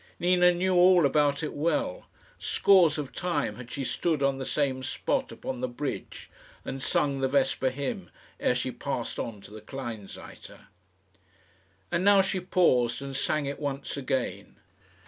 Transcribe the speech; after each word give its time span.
Nina 0.17 0.51
knew 0.51 0.73
all 0.73 1.05
about 1.05 1.43
it 1.43 1.53
well. 1.53 2.07
Scores 2.39 2.97
of 2.97 3.13
times 3.13 3.57
had 3.57 3.69
she 3.69 3.83
stood 3.83 4.23
on 4.23 4.39
the 4.39 4.45
same 4.47 4.81
spot 4.81 5.31
upon 5.31 5.61
the 5.61 5.67
bridge, 5.67 6.27
and 6.65 6.81
sung 6.81 7.19
the 7.19 7.27
vesper 7.27 7.69
hymn, 7.69 8.09
ere 8.39 8.55
she 8.55 8.71
passed 8.71 9.19
on 9.19 9.41
to 9.41 9.51
the 9.51 9.61
Kleinseite. 9.61 10.57
And 11.91 12.03
now 12.03 12.23
she 12.23 12.39
paused 12.39 13.03
and 13.03 13.15
sang 13.15 13.45
it 13.45 13.59
once 13.59 13.95
again. 13.95 14.55